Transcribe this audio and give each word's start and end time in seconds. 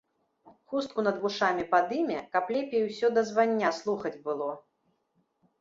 Хустку 0.71 1.03
над 1.07 1.19
вушамі 1.25 1.65
падыме, 1.75 2.17
каб 2.37 2.49
лепей 2.55 2.81
усё 2.89 3.07
дазвання 3.19 3.69
слухаць 3.81 4.15
было. 4.25 4.49